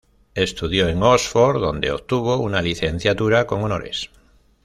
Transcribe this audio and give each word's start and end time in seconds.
Estudió 0.33 0.87
en 0.89 1.03
Oxford, 1.03 1.59
donde 1.61 1.91
obtuvo 1.91 2.37
una 2.37 2.63
licenciatura 2.63 3.45
con 3.45 3.61
honores. 3.63 4.09